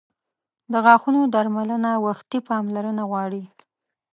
[0.71, 3.43] •د غاښونو درملنه وختي پاملرنه غواړي.